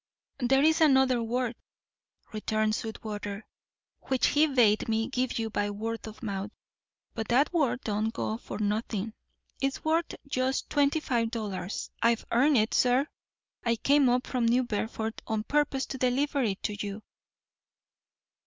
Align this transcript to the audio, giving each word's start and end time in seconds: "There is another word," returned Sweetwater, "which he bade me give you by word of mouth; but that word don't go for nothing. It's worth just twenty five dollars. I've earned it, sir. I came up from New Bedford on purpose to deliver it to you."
"There 0.39 0.63
is 0.63 0.81
another 0.81 1.21
word," 1.21 1.55
returned 2.31 2.73
Sweetwater, 2.73 3.45
"which 4.05 4.29
he 4.29 4.47
bade 4.47 4.89
me 4.89 5.07
give 5.07 5.37
you 5.37 5.51
by 5.51 5.69
word 5.69 6.07
of 6.07 6.23
mouth; 6.23 6.49
but 7.13 7.27
that 7.27 7.53
word 7.53 7.81
don't 7.81 8.11
go 8.11 8.37
for 8.37 8.57
nothing. 8.57 9.13
It's 9.61 9.85
worth 9.85 10.15
just 10.27 10.71
twenty 10.71 10.99
five 11.01 11.29
dollars. 11.29 11.91
I've 12.01 12.25
earned 12.31 12.57
it, 12.57 12.73
sir. 12.73 13.09
I 13.63 13.75
came 13.75 14.09
up 14.09 14.25
from 14.25 14.47
New 14.47 14.63
Bedford 14.63 15.21
on 15.27 15.43
purpose 15.43 15.85
to 15.85 15.99
deliver 15.99 16.41
it 16.41 16.63
to 16.63 16.73
you." 16.83 17.03